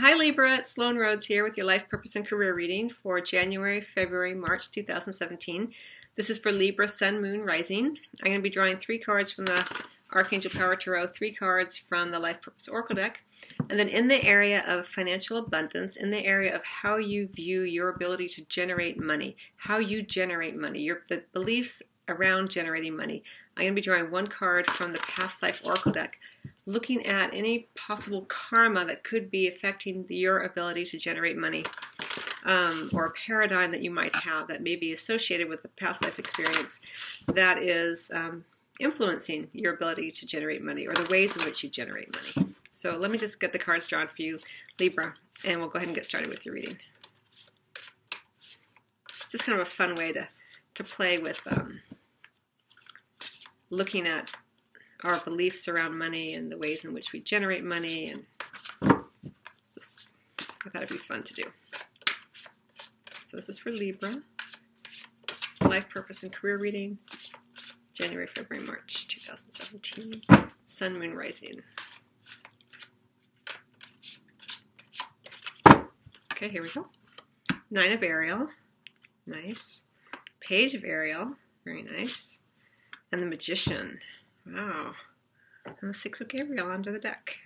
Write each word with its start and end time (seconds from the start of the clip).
Hi 0.00 0.14
Libra, 0.14 0.64
Sloan 0.64 0.96
Rhodes 0.96 1.26
here 1.26 1.44
with 1.44 1.58
your 1.58 1.66
life 1.66 1.86
purpose 1.90 2.16
and 2.16 2.26
career 2.26 2.54
reading 2.54 2.88
for 2.88 3.20
January, 3.20 3.86
February, 3.94 4.32
March 4.32 4.70
2017. 4.70 5.74
This 6.16 6.30
is 6.30 6.38
for 6.38 6.50
Libra, 6.50 6.88
Sun, 6.88 7.20
Moon, 7.20 7.42
Rising. 7.42 7.84
I'm 7.84 8.24
going 8.24 8.38
to 8.38 8.42
be 8.42 8.48
drawing 8.48 8.78
three 8.78 8.98
cards 8.98 9.30
from 9.30 9.44
the 9.44 9.86
Archangel 10.10 10.52
Power 10.52 10.74
Tarot, 10.74 11.08
three 11.08 11.34
cards 11.34 11.76
from 11.76 12.10
the 12.10 12.18
Life 12.18 12.40
Purpose 12.40 12.66
Oracle 12.66 12.96
deck, 12.96 13.22
and 13.68 13.78
then 13.78 13.90
in 13.90 14.08
the 14.08 14.24
area 14.24 14.64
of 14.66 14.86
financial 14.86 15.36
abundance, 15.36 15.96
in 15.96 16.10
the 16.10 16.24
area 16.24 16.56
of 16.56 16.64
how 16.64 16.96
you 16.96 17.28
view 17.28 17.60
your 17.60 17.90
ability 17.90 18.28
to 18.28 18.44
generate 18.46 18.98
money, 18.98 19.36
how 19.56 19.76
you 19.76 20.00
generate 20.00 20.56
money, 20.56 20.80
your 20.80 21.02
the 21.10 21.24
beliefs 21.34 21.82
around 22.08 22.48
generating 22.48 22.96
money. 22.96 23.22
I'm 23.54 23.64
going 23.64 23.72
to 23.72 23.74
be 23.74 23.82
drawing 23.82 24.10
one 24.10 24.28
card 24.28 24.66
from 24.66 24.94
the 24.94 24.98
Past 25.00 25.42
Life 25.42 25.60
Oracle 25.62 25.92
deck, 25.92 26.18
looking 26.70 27.04
at 27.06 27.34
any 27.34 27.68
possible 27.76 28.22
karma 28.22 28.84
that 28.84 29.02
could 29.04 29.30
be 29.30 29.48
affecting 29.48 30.04
your 30.08 30.42
ability 30.44 30.84
to 30.84 30.98
generate 30.98 31.36
money. 31.36 31.64
Um, 32.42 32.88
or 32.94 33.04
a 33.04 33.10
paradigm 33.12 33.70
that 33.70 33.82
you 33.82 33.90
might 33.90 34.16
have 34.16 34.48
that 34.48 34.62
may 34.62 34.74
be 34.74 34.94
associated 34.94 35.46
with 35.46 35.60
the 35.60 35.68
past 35.68 36.02
life 36.02 36.18
experience 36.18 36.80
that 37.26 37.58
is 37.58 38.10
um, 38.14 38.46
influencing 38.80 39.48
your 39.52 39.74
ability 39.74 40.10
to 40.10 40.24
generate 40.24 40.62
money 40.62 40.86
or 40.86 40.94
the 40.94 41.06
ways 41.10 41.36
in 41.36 41.44
which 41.44 41.62
you 41.62 41.68
generate 41.68 42.08
money. 42.14 42.54
So 42.72 42.96
let 42.96 43.10
me 43.10 43.18
just 43.18 43.40
get 43.40 43.52
the 43.52 43.58
cards 43.58 43.86
drawn 43.86 44.08
for 44.08 44.22
you, 44.22 44.38
Libra, 44.78 45.12
and 45.44 45.60
we'll 45.60 45.68
go 45.68 45.76
ahead 45.76 45.88
and 45.88 45.94
get 45.94 46.06
started 46.06 46.30
with 46.30 46.46
your 46.46 46.54
reading. 46.54 46.78
It's 49.10 49.32
just 49.32 49.44
kind 49.44 49.60
of 49.60 49.66
a 49.66 49.70
fun 49.70 49.94
way 49.96 50.14
to, 50.14 50.26
to 50.76 50.84
play 50.84 51.18
with 51.18 51.40
um, 51.50 51.80
looking 53.68 54.06
at 54.06 54.32
our 55.04 55.18
beliefs 55.20 55.68
around 55.68 55.96
money 55.96 56.34
and 56.34 56.50
the 56.50 56.58
ways 56.58 56.84
in 56.84 56.92
which 56.92 57.12
we 57.12 57.20
generate 57.20 57.64
money. 57.64 58.10
And 58.10 58.24
just, 59.72 60.08
I 60.66 60.70
thought 60.70 60.82
it'd 60.82 60.96
be 60.96 61.02
fun 61.02 61.22
to 61.22 61.34
do. 61.34 61.44
So 63.24 63.36
this 63.36 63.48
is 63.48 63.58
for 63.58 63.70
Libra. 63.70 64.22
Life 65.62 65.88
purpose 65.88 66.22
and 66.22 66.32
career 66.32 66.58
reading. 66.58 66.98
January, 67.92 68.26
February, 68.26 68.66
March 68.66 69.06
2017. 69.08 70.22
Sun, 70.68 70.98
Moon, 70.98 71.14
Rising. 71.14 71.62
Okay, 76.32 76.48
here 76.48 76.62
we 76.62 76.70
go. 76.70 76.86
Nine 77.70 77.92
of 77.92 78.02
Ariel. 78.02 78.46
Nice. 79.26 79.82
Page 80.40 80.74
of 80.74 80.84
Ariel. 80.84 81.36
Very 81.64 81.82
nice. 81.82 82.38
And 83.12 83.22
the 83.22 83.26
Magician. 83.26 83.98
Wow. 84.52 84.92
And 85.64 85.94
the 85.94 85.98
Six 85.98 86.20
of 86.20 86.28
Gabriel 86.28 86.70
under 86.70 86.92
the 86.92 86.98
deck. 86.98 87.36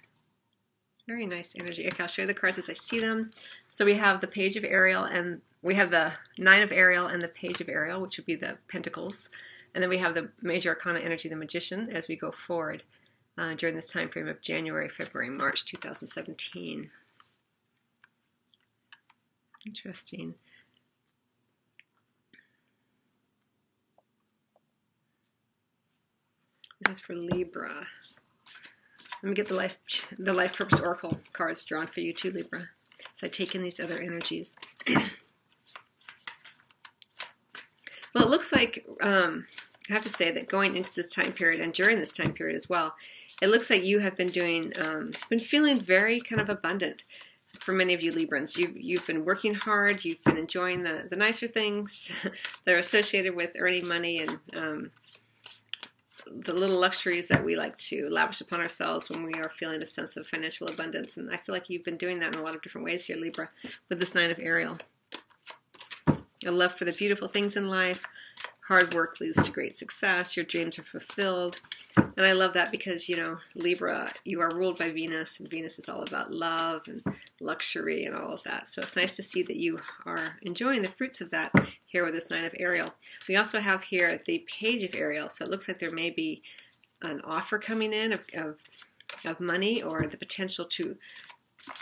Very 1.06 1.26
nice 1.26 1.54
energy. 1.58 1.86
Okay, 1.86 2.02
I'll 2.02 2.08
show 2.08 2.22
you 2.22 2.28
the 2.28 2.34
cards 2.34 2.58
as 2.58 2.70
I 2.70 2.74
see 2.74 2.98
them. 2.98 3.30
So 3.70 3.84
we 3.84 3.94
have 3.94 4.20
the 4.20 4.26
Page 4.26 4.56
of 4.56 4.64
Ariel, 4.64 5.04
and 5.04 5.42
we 5.62 5.74
have 5.74 5.90
the 5.90 6.12
Nine 6.38 6.62
of 6.62 6.72
Ariel 6.72 7.06
and 7.06 7.22
the 7.22 7.28
Page 7.28 7.60
of 7.60 7.68
Ariel, 7.68 8.00
which 8.00 8.16
would 8.16 8.26
be 8.26 8.36
the 8.36 8.56
Pentacles. 8.68 9.28
And 9.74 9.82
then 9.82 9.90
we 9.90 9.98
have 9.98 10.14
the 10.14 10.30
Major 10.40 10.70
Arcana 10.70 11.00
Energy, 11.00 11.28
the 11.28 11.36
Magician, 11.36 11.90
as 11.90 12.08
we 12.08 12.16
go 12.16 12.32
forward 12.46 12.84
uh, 13.36 13.54
during 13.54 13.74
this 13.74 13.92
time 13.92 14.08
frame 14.08 14.28
of 14.28 14.40
January, 14.40 14.88
February, 14.88 15.30
March 15.30 15.66
2017. 15.66 16.90
Interesting. 19.66 20.34
This 26.84 26.98
is 26.98 27.00
for 27.00 27.14
Libra. 27.14 27.86
Let 29.22 29.28
me 29.28 29.34
get 29.34 29.48
the 29.48 29.54
life 29.54 29.78
the 30.18 30.34
life 30.34 30.56
purpose 30.56 30.80
oracle 30.80 31.18
cards 31.32 31.64
drawn 31.64 31.86
for 31.86 32.00
you 32.00 32.12
too, 32.12 32.30
Libra. 32.30 32.68
So 33.14 33.26
I 33.26 33.30
take 33.30 33.54
in 33.54 33.62
these 33.62 33.80
other 33.80 33.98
energies. 33.98 34.54
well, 34.88 35.04
it 38.16 38.28
looks 38.28 38.52
like 38.52 38.86
um, 39.00 39.46
I 39.88 39.92
have 39.92 40.02
to 40.02 40.08
say 40.08 40.30
that 40.30 40.48
going 40.48 40.76
into 40.76 40.92
this 40.94 41.12
time 41.12 41.32
period 41.32 41.60
and 41.60 41.72
during 41.72 41.98
this 41.98 42.10
time 42.10 42.32
period 42.32 42.56
as 42.56 42.68
well, 42.68 42.94
it 43.42 43.48
looks 43.48 43.68
like 43.68 43.84
you 43.84 43.98
have 43.98 44.16
been 44.16 44.28
doing, 44.28 44.72
um, 44.80 45.12
been 45.28 45.40
feeling 45.40 45.78
very 45.78 46.20
kind 46.20 46.40
of 46.40 46.48
abundant 46.48 47.04
for 47.60 47.72
many 47.72 47.92
of 47.92 48.02
you 48.02 48.10
Librans. 48.12 48.56
You've, 48.56 48.76
you've 48.76 49.06
been 49.06 49.24
working 49.24 49.54
hard, 49.54 50.04
you've 50.04 50.22
been 50.22 50.38
enjoying 50.38 50.84
the, 50.84 51.06
the 51.10 51.16
nicer 51.16 51.46
things 51.46 52.10
that 52.64 52.74
are 52.74 52.78
associated 52.78 53.34
with 53.34 53.52
earning 53.58 53.86
money 53.86 54.20
and 54.20 54.38
um, 54.56 54.90
the 56.30 56.52
little 56.52 56.78
luxuries 56.78 57.28
that 57.28 57.44
we 57.44 57.56
like 57.56 57.76
to 57.76 58.08
lavish 58.08 58.40
upon 58.40 58.60
ourselves 58.60 59.10
when 59.10 59.22
we 59.22 59.34
are 59.34 59.48
feeling 59.48 59.82
a 59.82 59.86
sense 59.86 60.16
of 60.16 60.26
financial 60.26 60.68
abundance. 60.68 61.16
And 61.16 61.30
I 61.30 61.36
feel 61.36 61.54
like 61.54 61.68
you've 61.68 61.84
been 61.84 61.96
doing 61.96 62.18
that 62.20 62.32
in 62.32 62.38
a 62.38 62.42
lot 62.42 62.54
of 62.54 62.62
different 62.62 62.84
ways 62.84 63.06
here, 63.06 63.16
Libra, 63.16 63.50
with 63.88 64.00
this 64.00 64.14
Nine 64.14 64.30
of 64.30 64.38
Ariel. 64.40 64.78
A 66.46 66.50
love 66.50 66.74
for 66.74 66.84
the 66.84 66.92
beautiful 66.92 67.28
things 67.28 67.56
in 67.56 67.68
life, 67.68 68.06
hard 68.66 68.94
work 68.94 69.20
leads 69.20 69.42
to 69.42 69.52
great 69.52 69.76
success, 69.76 70.36
your 70.36 70.46
dreams 70.46 70.78
are 70.78 70.84
fulfilled. 70.84 71.60
And 71.96 72.24
I 72.24 72.32
love 72.32 72.54
that 72.54 72.70
because, 72.70 73.08
you 73.08 73.16
know, 73.16 73.38
Libra, 73.56 74.10
you 74.24 74.40
are 74.40 74.54
ruled 74.54 74.78
by 74.78 74.90
Venus, 74.90 75.38
and 75.38 75.50
Venus 75.50 75.78
is 75.78 75.88
all 75.88 76.02
about 76.02 76.32
love 76.32 76.82
and 76.86 77.02
luxury 77.40 78.04
and 78.04 78.16
all 78.16 78.32
of 78.32 78.42
that. 78.44 78.68
So 78.68 78.80
it's 78.80 78.96
nice 78.96 79.16
to 79.16 79.22
see 79.22 79.42
that 79.42 79.56
you 79.56 79.78
are 80.06 80.38
enjoying 80.42 80.82
the 80.82 80.88
fruits 80.88 81.20
of 81.20 81.30
that 81.30 81.52
here 81.84 82.04
with 82.04 82.14
this 82.14 82.30
Nine 82.30 82.44
of 82.44 82.54
Ariel. 82.58 82.94
We 83.28 83.36
also 83.36 83.60
have 83.60 83.84
here 83.84 84.20
the 84.26 84.46
Page 84.48 84.82
of 84.82 84.94
Ariel, 84.94 85.28
so 85.28 85.44
it 85.44 85.50
looks 85.50 85.68
like 85.68 85.78
there 85.78 85.90
may 85.90 86.10
be 86.10 86.42
an 87.02 87.20
offer 87.22 87.58
coming 87.58 87.92
in 87.92 88.12
of, 88.12 88.20
of, 88.34 88.56
of 89.26 89.40
money 89.40 89.82
or 89.82 90.06
the 90.06 90.16
potential 90.16 90.64
to 90.64 90.96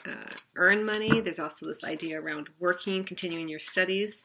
uh, 0.06 0.34
earn 0.56 0.84
money. 0.84 1.20
There's 1.20 1.38
also 1.38 1.66
this 1.66 1.84
idea 1.84 2.20
around 2.20 2.48
working, 2.58 3.04
continuing 3.04 3.48
your 3.48 3.60
studies. 3.60 4.24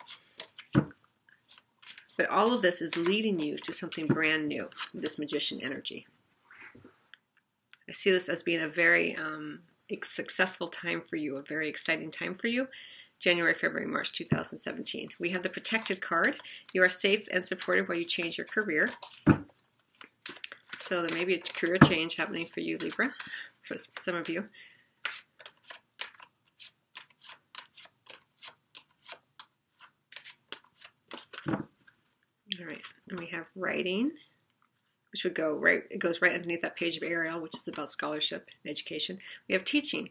But 2.17 2.29
all 2.29 2.53
of 2.53 2.61
this 2.61 2.81
is 2.81 2.97
leading 2.97 3.39
you 3.39 3.57
to 3.57 3.71
something 3.71 4.07
brand 4.07 4.47
new, 4.47 4.69
this 4.93 5.19
magician 5.19 5.59
energy. 5.61 6.07
I 7.87 7.93
see 7.93 8.11
this 8.11 8.27
as 8.27 8.43
being 8.43 8.61
a 8.61 8.67
very 8.67 9.15
um, 9.15 9.59
successful 10.03 10.67
time 10.67 11.01
for 11.07 11.15
you, 11.15 11.37
a 11.37 11.41
very 11.41 11.69
exciting 11.69 12.11
time 12.11 12.35
for 12.35 12.47
you. 12.47 12.67
January, 13.19 13.55
February, 13.55 13.87
March 13.87 14.11
2017. 14.13 15.09
We 15.19 15.29
have 15.29 15.41
the 15.41 15.49
protected 15.49 16.01
card. 16.01 16.35
You 16.73 16.83
are 16.83 16.89
safe 16.89 17.27
and 17.31 17.45
supported 17.45 17.87
while 17.87 17.97
you 17.97 18.05
change 18.05 18.37
your 18.37 18.45
career. 18.45 18.91
So 20.79 21.01
there 21.01 21.17
may 21.17 21.25
be 21.25 21.35
a 21.35 21.39
career 21.39 21.77
change 21.77 22.15
happening 22.15 22.45
for 22.45 22.59
you, 22.59 22.77
Libra, 22.77 23.13
for 23.61 23.75
some 23.99 24.15
of 24.15 24.29
you. 24.29 24.45
All 32.59 32.65
right, 32.65 32.81
and 33.09 33.19
we 33.19 33.27
have 33.27 33.45
writing, 33.55 34.11
which 35.11 35.23
would 35.23 35.35
go 35.35 35.53
right, 35.53 35.83
it 35.89 35.99
goes 35.99 36.21
right 36.21 36.33
underneath 36.33 36.61
that 36.61 36.75
page 36.75 36.97
of 36.97 37.03
Ariel, 37.03 37.39
which 37.39 37.55
is 37.55 37.67
about 37.67 37.89
scholarship 37.89 38.49
and 38.63 38.71
education. 38.71 39.19
We 39.47 39.53
have 39.53 39.63
teaching. 39.63 40.09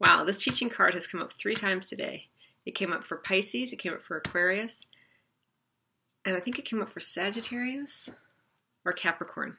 Wow, 0.00 0.24
this 0.24 0.42
teaching 0.42 0.68
card 0.68 0.94
has 0.94 1.06
come 1.06 1.22
up 1.22 1.32
three 1.32 1.54
times 1.54 1.88
today. 1.88 2.26
It 2.66 2.74
came 2.74 2.92
up 2.92 3.04
for 3.04 3.16
Pisces, 3.16 3.72
it 3.72 3.78
came 3.78 3.92
up 3.92 4.02
for 4.02 4.16
Aquarius, 4.16 4.84
and 6.24 6.36
I 6.36 6.40
think 6.40 6.58
it 6.58 6.64
came 6.64 6.80
up 6.80 6.90
for 6.90 7.00
Sagittarius 7.00 8.10
or 8.84 8.92
Capricorn. 8.92 9.56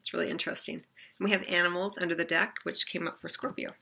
It's 0.00 0.12
really 0.12 0.30
interesting. 0.30 0.82
And 1.18 1.24
we 1.24 1.30
have 1.30 1.46
animals 1.48 1.98
under 1.98 2.14
the 2.14 2.24
deck, 2.24 2.56
which 2.64 2.88
came 2.88 3.06
up 3.06 3.20
for 3.20 3.28
Scorpio. 3.28 3.74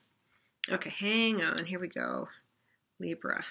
Okay, 0.70 0.90
hang 0.90 1.42
on. 1.42 1.64
Here 1.64 1.80
we 1.80 1.88
go. 1.88 2.28
Libra. 2.98 3.44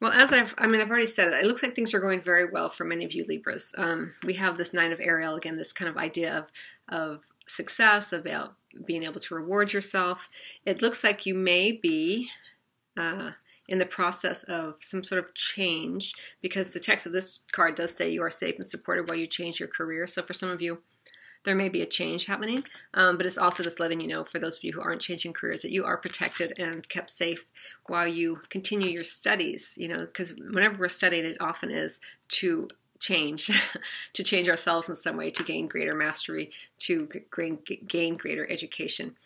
Well, 0.00 0.12
as 0.12 0.32
I've, 0.32 0.54
I 0.58 0.68
mean, 0.68 0.80
I've 0.80 0.90
already 0.90 1.06
said 1.06 1.28
it. 1.28 1.42
It 1.42 1.46
looks 1.46 1.62
like 1.62 1.74
things 1.74 1.92
are 1.92 2.00
going 2.00 2.20
very 2.20 2.50
well 2.50 2.70
for 2.70 2.84
many 2.84 3.04
of 3.04 3.12
you 3.12 3.24
Libras. 3.28 3.74
Um, 3.76 4.14
we 4.24 4.34
have 4.34 4.56
this 4.56 4.72
nine 4.72 4.92
of 4.92 5.00
Ariel 5.00 5.34
again, 5.34 5.56
this 5.56 5.72
kind 5.72 5.88
of 5.88 5.96
idea 5.96 6.38
of 6.38 6.46
of 6.88 7.22
success, 7.48 8.12
about 8.12 8.54
being 8.86 9.02
able 9.02 9.20
to 9.20 9.34
reward 9.34 9.72
yourself. 9.72 10.28
It 10.64 10.82
looks 10.82 11.02
like 11.02 11.26
you 11.26 11.34
may 11.34 11.72
be 11.72 12.30
uh, 12.98 13.32
in 13.68 13.78
the 13.78 13.86
process 13.86 14.44
of 14.44 14.76
some 14.80 15.04
sort 15.04 15.22
of 15.22 15.34
change 15.34 16.14
because 16.40 16.72
the 16.72 16.80
text 16.80 17.06
of 17.06 17.12
this 17.12 17.40
card 17.52 17.74
does 17.74 17.94
say 17.94 18.10
you 18.10 18.22
are 18.22 18.30
safe 18.30 18.56
and 18.56 18.66
supported 18.66 19.08
while 19.08 19.18
you 19.18 19.26
change 19.26 19.60
your 19.60 19.68
career. 19.68 20.06
So 20.06 20.22
for 20.22 20.32
some 20.32 20.48
of 20.48 20.62
you, 20.62 20.78
there 21.44 21.54
may 21.54 21.68
be 21.68 21.82
a 21.82 21.86
change 21.86 22.26
happening, 22.26 22.64
um, 22.94 23.16
but 23.16 23.26
it's 23.26 23.38
also 23.38 23.62
just 23.62 23.80
letting 23.80 24.00
you 24.00 24.08
know 24.08 24.24
for 24.24 24.38
those 24.38 24.58
of 24.58 24.64
you 24.64 24.72
who 24.72 24.80
aren't 24.80 25.00
changing 25.00 25.32
careers 25.32 25.62
that 25.62 25.70
you 25.70 25.84
are 25.84 25.96
protected 25.96 26.58
and 26.58 26.88
kept 26.88 27.10
safe 27.10 27.44
while 27.86 28.06
you 28.06 28.40
continue 28.48 28.88
your 28.88 29.04
studies. 29.04 29.74
You 29.78 29.88
know, 29.88 30.00
because 30.06 30.34
whenever 30.34 30.76
we're 30.78 30.88
studying, 30.88 31.24
it 31.24 31.36
often 31.40 31.70
is 31.70 32.00
to 32.28 32.68
change, 32.98 33.50
to 34.14 34.22
change 34.22 34.48
ourselves 34.48 34.88
in 34.88 34.96
some 34.96 35.16
way, 35.16 35.30
to 35.30 35.42
gain 35.42 35.68
greater 35.68 35.94
mastery, 35.94 36.50
to 36.78 37.08
gain, 37.34 37.58
gain 37.86 38.16
greater 38.16 38.50
education. 38.50 39.16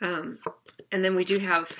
Um, 0.00 0.38
and 0.92 1.04
then 1.04 1.16
we 1.16 1.24
do 1.24 1.38
have 1.38 1.70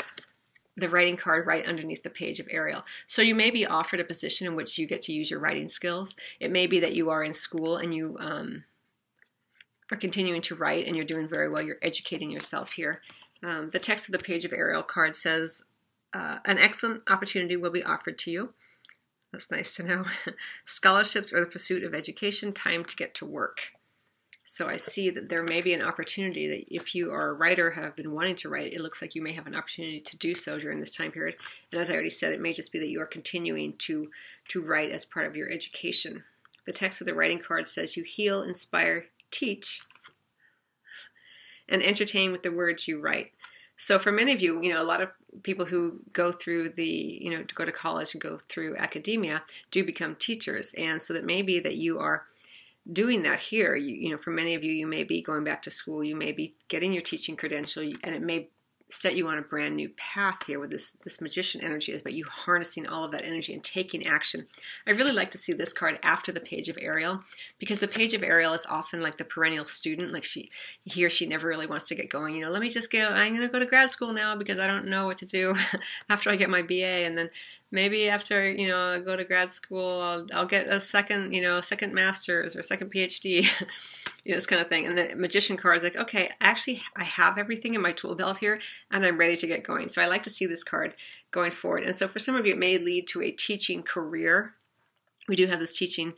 the 0.76 0.88
writing 0.88 1.16
card 1.16 1.46
right 1.46 1.66
underneath 1.66 2.02
the 2.02 2.10
page 2.10 2.38
of 2.40 2.46
Ariel. 2.50 2.84
So 3.06 3.20
you 3.20 3.34
may 3.34 3.50
be 3.50 3.66
offered 3.66 4.00
a 4.00 4.04
position 4.04 4.46
in 4.46 4.54
which 4.54 4.78
you 4.78 4.86
get 4.86 5.02
to 5.02 5.12
use 5.12 5.30
your 5.30 5.40
writing 5.40 5.68
skills. 5.68 6.14
It 6.38 6.52
may 6.52 6.66
be 6.66 6.80
that 6.80 6.94
you 6.94 7.10
are 7.10 7.24
in 7.24 7.32
school 7.32 7.76
and 7.76 7.92
you 7.92 8.16
um, 8.20 8.64
are 9.90 9.96
continuing 9.96 10.42
to 10.42 10.54
write 10.54 10.86
and 10.86 10.96
you're 10.96 11.04
doing 11.04 11.28
very 11.28 11.48
well. 11.48 11.62
You're 11.62 11.78
educating 11.82 12.30
yourself 12.30 12.72
here. 12.72 13.02
Um, 13.42 13.70
the 13.70 13.78
text 13.78 14.08
of 14.08 14.12
the 14.12 14.18
page 14.18 14.44
of 14.44 14.52
Ariel 14.52 14.82
card 14.82 15.14
says, 15.14 15.62
uh, 16.12 16.38
An 16.44 16.58
excellent 16.58 17.02
opportunity 17.08 17.56
will 17.56 17.70
be 17.70 17.84
offered 17.84 18.18
to 18.18 18.30
you. 18.30 18.54
That's 19.32 19.50
nice 19.50 19.76
to 19.76 19.82
know. 19.82 20.04
Scholarships 20.66 21.32
or 21.32 21.40
the 21.40 21.46
pursuit 21.46 21.84
of 21.84 21.94
education, 21.94 22.52
time 22.52 22.84
to 22.84 22.96
get 22.96 23.14
to 23.16 23.26
work. 23.26 23.60
So 24.50 24.66
I 24.66 24.78
see 24.78 25.10
that 25.10 25.28
there 25.28 25.42
may 25.42 25.60
be 25.60 25.74
an 25.74 25.82
opportunity 25.82 26.48
that 26.48 26.74
if 26.74 26.94
you 26.94 27.12
are 27.12 27.28
a 27.28 27.34
writer, 27.34 27.70
have 27.72 27.94
been 27.94 28.14
wanting 28.14 28.34
to 28.36 28.48
write, 28.48 28.72
it 28.72 28.80
looks 28.80 29.02
like 29.02 29.14
you 29.14 29.20
may 29.20 29.34
have 29.34 29.46
an 29.46 29.54
opportunity 29.54 30.00
to 30.00 30.16
do 30.16 30.34
so 30.34 30.58
during 30.58 30.80
this 30.80 30.90
time 30.90 31.12
period. 31.12 31.36
And 31.70 31.78
as 31.78 31.90
I 31.90 31.92
already 31.92 32.08
said, 32.08 32.32
it 32.32 32.40
may 32.40 32.54
just 32.54 32.72
be 32.72 32.78
that 32.78 32.88
you 32.88 33.02
are 33.02 33.06
continuing 33.06 33.74
to 33.76 34.10
to 34.48 34.62
write 34.62 34.90
as 34.90 35.04
part 35.04 35.26
of 35.26 35.36
your 35.36 35.50
education. 35.50 36.24
The 36.64 36.72
text 36.72 37.02
of 37.02 37.06
the 37.06 37.12
writing 37.12 37.40
card 37.40 37.68
says 37.68 37.94
you 37.94 38.02
heal, 38.02 38.40
inspire, 38.40 39.04
teach, 39.30 39.82
and 41.68 41.82
entertain 41.82 42.32
with 42.32 42.42
the 42.42 42.52
words 42.52 42.88
you 42.88 43.00
write. 43.00 43.32
So 43.76 43.98
for 43.98 44.10
many 44.10 44.32
of 44.32 44.42
you, 44.42 44.60
you 44.60 44.72
know, 44.72 44.82
a 44.82 44.84
lot 44.84 45.00
of 45.00 45.10
people 45.44 45.64
who 45.64 46.00
go 46.12 46.32
through 46.32 46.70
the, 46.70 46.84
you 46.84 47.30
know, 47.30 47.44
to 47.44 47.54
go 47.54 47.64
to 47.64 47.70
college 47.70 48.12
and 48.12 48.20
go 48.20 48.40
through 48.48 48.76
academia 48.76 49.42
do 49.70 49.84
become 49.84 50.16
teachers. 50.16 50.74
And 50.76 51.00
so 51.00 51.14
that 51.14 51.24
may 51.24 51.42
be 51.42 51.60
that 51.60 51.76
you 51.76 52.00
are 52.00 52.24
doing 52.92 53.22
that 53.22 53.38
here. 53.38 53.76
You, 53.76 53.94
you 53.94 54.10
know, 54.10 54.16
for 54.18 54.30
many 54.30 54.54
of 54.54 54.64
you, 54.64 54.72
you 54.72 54.86
may 54.86 55.04
be 55.04 55.22
going 55.22 55.44
back 55.44 55.62
to 55.62 55.70
school, 55.70 56.02
you 56.02 56.16
may 56.16 56.32
be 56.32 56.54
getting 56.68 56.92
your 56.92 57.02
teaching 57.02 57.36
credential, 57.36 57.82
and 57.82 58.14
it 58.14 58.22
may 58.22 58.48
set 58.90 59.16
you 59.16 59.28
on 59.28 59.38
a 59.38 59.42
brand 59.42 59.76
new 59.76 59.90
path 59.90 60.44
here 60.46 60.58
with 60.58 60.70
this 60.70 60.92
this 61.04 61.20
magician 61.20 61.60
energy 61.60 61.92
is 61.92 62.00
about 62.00 62.14
you 62.14 62.24
harnessing 62.24 62.86
all 62.86 63.04
of 63.04 63.12
that 63.12 63.24
energy 63.24 63.52
and 63.52 63.62
taking 63.62 64.06
action. 64.06 64.46
I 64.86 64.92
really 64.92 65.12
like 65.12 65.30
to 65.32 65.38
see 65.38 65.52
this 65.52 65.72
card 65.72 65.98
after 66.02 66.32
the 66.32 66.40
page 66.40 66.68
of 66.68 66.78
Ariel 66.80 67.22
because 67.58 67.80
the 67.80 67.88
page 67.88 68.14
of 68.14 68.22
Ariel 68.22 68.54
is 68.54 68.66
often 68.68 69.00
like 69.00 69.18
the 69.18 69.24
perennial 69.24 69.66
student, 69.66 70.12
like 70.12 70.24
she 70.24 70.50
he 70.84 71.04
or 71.04 71.10
she 71.10 71.26
never 71.26 71.48
really 71.48 71.66
wants 71.66 71.88
to 71.88 71.94
get 71.94 72.10
going. 72.10 72.34
You 72.34 72.42
know, 72.42 72.50
let 72.50 72.62
me 72.62 72.70
just 72.70 72.90
go. 72.90 73.08
I'm 73.08 73.34
going 73.34 73.46
to 73.46 73.52
go 73.52 73.58
to 73.58 73.66
grad 73.66 73.90
school 73.90 74.12
now 74.12 74.36
because 74.36 74.58
I 74.58 74.66
don't 74.66 74.88
know 74.88 75.06
what 75.06 75.18
to 75.18 75.26
do 75.26 75.54
after 76.08 76.30
I 76.30 76.36
get 76.36 76.50
my 76.50 76.62
BA, 76.62 77.04
and 77.04 77.16
then 77.16 77.30
maybe 77.70 78.08
after 78.08 78.50
you 78.50 78.68
know 78.68 78.94
I 78.94 78.98
go 79.00 79.16
to 79.16 79.24
grad 79.24 79.52
school, 79.52 80.00
I'll 80.00 80.26
I'll 80.32 80.46
get 80.46 80.68
a 80.68 80.80
second 80.80 81.32
you 81.32 81.42
know 81.42 81.60
second 81.60 81.94
master's 81.94 82.56
or 82.56 82.62
second 82.62 82.92
PhD. 82.92 83.48
you 84.24 84.32
know, 84.32 84.36
this 84.36 84.46
kind 84.46 84.60
of 84.60 84.68
thing. 84.68 84.86
And 84.86 84.98
the 84.98 85.14
magician 85.16 85.56
card 85.56 85.76
is 85.76 85.82
like, 85.82 85.96
okay, 85.96 86.30
actually, 86.40 86.82
I 86.96 87.04
have 87.04 87.38
everything 87.38 87.74
in 87.74 87.80
my 87.80 87.92
tool 87.92 88.14
belt 88.14 88.38
here, 88.38 88.60
and 88.90 89.06
I'm 89.06 89.16
ready 89.16 89.36
to 89.36 89.46
get 89.46 89.64
going. 89.64 89.88
So 89.88 90.02
I 90.02 90.06
like 90.06 90.22
to 90.24 90.30
see 90.30 90.46
this 90.46 90.64
card 90.64 90.94
going 91.30 91.50
forward. 91.50 91.84
And 91.84 91.96
so 91.96 92.08
for 92.08 92.18
some 92.18 92.36
of 92.36 92.46
you, 92.46 92.52
it 92.52 92.58
may 92.58 92.78
lead 92.78 93.06
to 93.08 93.22
a 93.22 93.30
teaching 93.30 93.82
career. 93.82 94.54
We 95.28 95.36
do 95.36 95.46
have 95.46 95.60
this 95.60 95.76
teaching 95.76 96.14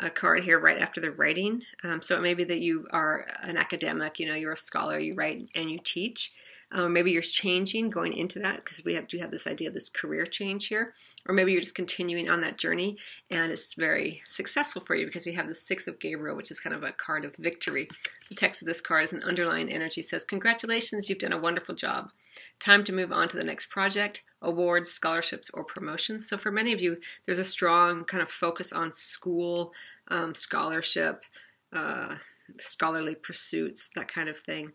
uh, 0.00 0.10
card 0.10 0.44
here 0.44 0.58
right 0.58 0.78
after 0.78 1.00
the 1.00 1.10
writing. 1.10 1.62
Um, 1.84 2.02
so 2.02 2.16
it 2.16 2.22
may 2.22 2.34
be 2.34 2.44
that 2.44 2.60
you 2.60 2.86
are 2.90 3.26
an 3.42 3.56
academic, 3.56 4.18
you 4.18 4.28
know, 4.28 4.34
you're 4.34 4.52
a 4.52 4.56
scholar, 4.56 4.98
you 4.98 5.14
write 5.14 5.48
and 5.54 5.70
you 5.70 5.78
teach. 5.82 6.32
Um, 6.72 6.92
maybe 6.92 7.10
you're 7.12 7.22
changing 7.22 7.90
going 7.90 8.14
into 8.14 8.38
that 8.40 8.56
because 8.56 8.82
we 8.84 8.94
have, 8.94 9.06
do 9.06 9.18
have 9.18 9.30
this 9.30 9.46
idea 9.46 9.68
of 9.68 9.74
this 9.74 9.88
career 9.88 10.24
change 10.24 10.68
here. 10.68 10.94
Or 11.26 11.34
maybe 11.34 11.52
you're 11.52 11.60
just 11.60 11.76
continuing 11.76 12.28
on 12.28 12.40
that 12.40 12.58
journey 12.58 12.96
and 13.30 13.52
it's 13.52 13.74
very 13.74 14.22
successful 14.28 14.82
for 14.84 14.96
you 14.96 15.06
because 15.06 15.24
you 15.24 15.34
have 15.34 15.46
the 15.46 15.54
Six 15.54 15.86
of 15.86 16.00
Gabriel, 16.00 16.36
which 16.36 16.50
is 16.50 16.58
kind 16.58 16.74
of 16.74 16.82
a 16.82 16.92
card 16.92 17.24
of 17.24 17.36
victory. 17.36 17.88
The 18.28 18.34
text 18.34 18.60
of 18.60 18.66
this 18.66 18.80
card 18.80 19.04
is 19.04 19.12
an 19.12 19.22
underlying 19.22 19.70
energy 19.70 20.02
says, 20.02 20.24
Congratulations, 20.24 21.08
you've 21.08 21.18
done 21.20 21.32
a 21.32 21.38
wonderful 21.38 21.76
job. 21.76 22.10
Time 22.58 22.82
to 22.84 22.92
move 22.92 23.12
on 23.12 23.28
to 23.28 23.36
the 23.36 23.44
next 23.44 23.66
project, 23.66 24.22
awards, 24.40 24.90
scholarships, 24.90 25.48
or 25.54 25.62
promotions. 25.62 26.28
So 26.28 26.36
for 26.38 26.50
many 26.50 26.72
of 26.72 26.80
you, 26.80 26.96
there's 27.24 27.38
a 27.38 27.44
strong 27.44 28.04
kind 28.04 28.22
of 28.22 28.30
focus 28.30 28.72
on 28.72 28.92
school, 28.92 29.72
um, 30.08 30.34
scholarship, 30.34 31.24
uh, 31.72 32.16
scholarly 32.58 33.14
pursuits, 33.14 33.90
that 33.94 34.12
kind 34.12 34.28
of 34.28 34.38
thing. 34.38 34.72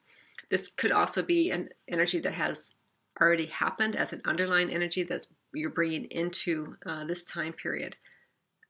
This 0.50 0.68
could 0.70 0.92
also 0.92 1.22
be 1.22 1.52
an 1.52 1.70
energy 1.88 2.20
that 2.20 2.34
has 2.34 2.74
already 3.20 3.48
happened 3.48 3.96
as 3.96 4.14
an 4.14 4.22
underlying 4.26 4.72
energy 4.72 5.04
that 5.04 5.26
you're 5.54 5.70
bringing 5.70 6.06
into 6.06 6.78
uh, 6.86 7.04
this 7.04 7.26
time 7.26 7.54
period 7.54 7.96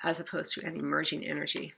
as 0.04 0.20
opposed 0.20 0.54
to 0.54 0.66
an 0.66 0.78
emerging 0.78 1.26
energy. 1.26 1.74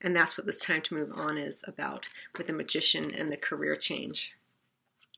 And 0.00 0.14
that's 0.14 0.36
what 0.36 0.46
this 0.46 0.58
time 0.58 0.82
to 0.82 0.94
move 0.94 1.12
on 1.14 1.38
is 1.38 1.62
about 1.66 2.06
with 2.36 2.46
the 2.46 2.52
magician 2.52 3.10
and 3.14 3.30
the 3.30 3.36
career 3.36 3.76
change. 3.76 4.36